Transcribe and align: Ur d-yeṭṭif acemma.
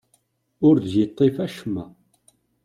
Ur 0.67 0.75
d-yeṭṭif 0.83 1.35
acemma. 1.45 1.85